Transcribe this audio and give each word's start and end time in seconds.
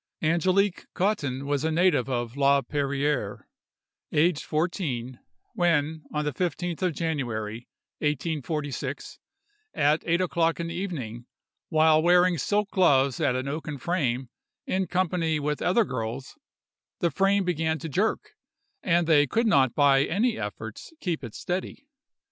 Angelique 0.23 0.87
Cottin 0.95 1.45
was 1.45 1.63
a 1.63 1.69
native 1.69 2.09
of 2.09 2.35
La 2.35 2.63
Perriere, 2.63 3.47
aged 4.11 4.41
fourteen, 4.43 5.19
when, 5.53 6.05
on 6.11 6.25
the 6.25 6.33
15th 6.33 6.81
of 6.81 6.93
January, 6.95 7.67
1846, 7.99 9.19
at 9.75 10.01
eight 10.07 10.19
o'clock 10.19 10.59
in 10.59 10.65
the 10.65 10.73
evening, 10.73 11.27
while 11.69 12.01
weaving 12.01 12.39
silk 12.39 12.71
gloves 12.71 13.19
at 13.19 13.35
an 13.35 13.47
oaken 13.47 13.77
frame, 13.77 14.31
in 14.65 14.87
company 14.87 15.39
with 15.39 15.61
other 15.61 15.85
girls, 15.85 16.35
the 16.99 17.11
frame 17.11 17.43
began 17.43 17.77
to 17.77 17.87
jerk, 17.87 18.31
and 18.81 19.05
they 19.05 19.27
could 19.27 19.45
not 19.45 19.75
by 19.75 20.03
any 20.03 20.35
efforts 20.35 20.91
keep 20.99 21.23
it 21.23 21.35
steady. 21.35 21.87